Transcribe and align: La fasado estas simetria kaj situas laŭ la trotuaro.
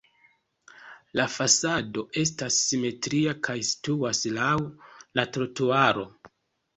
La 1.19 1.25
fasado 1.33 2.03
estas 2.21 2.57
simetria 2.61 3.35
kaj 3.49 3.57
situas 3.73 4.23
laŭ 4.39 4.55
la 5.21 5.27
trotuaro. 5.37 6.07